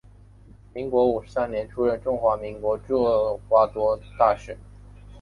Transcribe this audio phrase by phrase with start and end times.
[0.73, 4.57] 民国五十三年出任中华民国驻厄瓜多尔大使。